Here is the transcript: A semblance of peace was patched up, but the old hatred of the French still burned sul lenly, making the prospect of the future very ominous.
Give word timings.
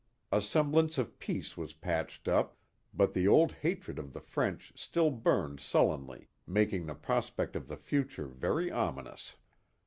A 0.31 0.41
semblance 0.41 0.97
of 0.97 1.19
peace 1.19 1.55
was 1.55 1.73
patched 1.75 2.27
up, 2.27 2.57
but 2.91 3.13
the 3.13 3.27
old 3.27 3.51
hatred 3.51 3.99
of 3.99 4.13
the 4.13 4.19
French 4.19 4.73
still 4.75 5.11
burned 5.11 5.59
sul 5.59 5.89
lenly, 5.89 6.25
making 6.47 6.87
the 6.87 6.95
prospect 6.95 7.55
of 7.55 7.67
the 7.67 7.77
future 7.77 8.25
very 8.25 8.71
ominous. 8.71 9.35